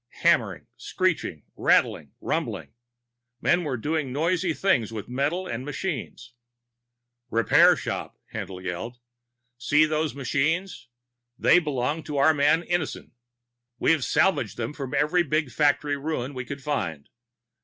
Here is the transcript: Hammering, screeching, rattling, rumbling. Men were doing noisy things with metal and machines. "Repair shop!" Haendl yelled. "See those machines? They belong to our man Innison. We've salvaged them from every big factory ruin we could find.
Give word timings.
Hammering, 0.23 0.65
screeching, 0.77 1.43
rattling, 1.55 2.11
rumbling. 2.21 2.73
Men 3.39 3.63
were 3.63 3.77
doing 3.77 4.11
noisy 4.11 4.51
things 4.51 4.91
with 4.91 5.07
metal 5.07 5.45
and 5.45 5.63
machines. 5.63 6.33
"Repair 7.29 7.75
shop!" 7.75 8.17
Haendl 8.33 8.63
yelled. 8.63 8.97
"See 9.59 9.85
those 9.85 10.15
machines? 10.15 10.87
They 11.37 11.59
belong 11.59 12.01
to 12.05 12.17
our 12.17 12.33
man 12.33 12.63
Innison. 12.63 13.11
We've 13.77 14.03
salvaged 14.03 14.57
them 14.57 14.73
from 14.73 14.95
every 14.95 15.21
big 15.21 15.51
factory 15.51 15.97
ruin 15.97 16.33
we 16.33 16.45
could 16.45 16.63
find. 16.63 17.07